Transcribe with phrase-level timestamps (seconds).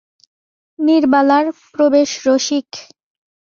[0.79, 2.69] নীরবালার প্রবেশ রসিক।